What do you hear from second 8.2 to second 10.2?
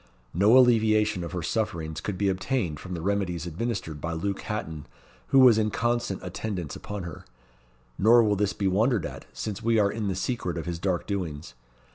will this be wondered at, since we are in the